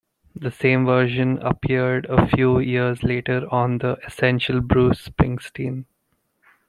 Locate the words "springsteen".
5.07-5.85